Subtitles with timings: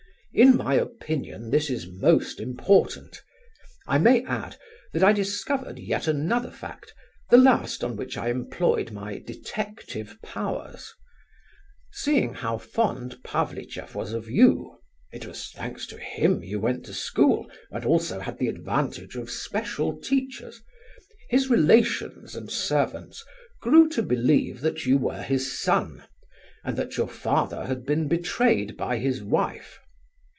[0.33, 3.21] In my opinion this is most important.
[3.85, 4.55] I may add
[4.93, 6.93] that I discovered yet another fact,
[7.29, 10.93] the last on which I employed my detective powers.
[11.91, 17.51] Seeing how fond Pavlicheff was of you,—it was thanks to him you went to school,
[17.69, 23.25] and also had the advantage of special teachers—his relations and servants
[23.59, 26.05] grew to believe that you were his son,
[26.63, 29.79] and that your father had been betrayed by his wife.